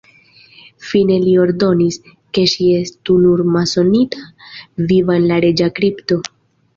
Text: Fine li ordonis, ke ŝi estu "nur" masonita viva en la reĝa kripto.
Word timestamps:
Fine 0.91 1.17
li 1.25 1.33
ordonis, 1.41 1.99
ke 2.37 2.45
ŝi 2.53 2.69
estu 2.77 3.17
"nur" 3.25 3.43
masonita 3.57 4.23
viva 4.93 5.19
en 5.19 5.29
la 5.33 5.39
reĝa 5.47 5.69
kripto. 5.81 6.19